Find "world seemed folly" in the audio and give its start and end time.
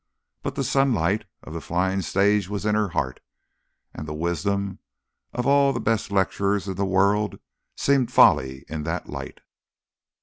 6.87-8.65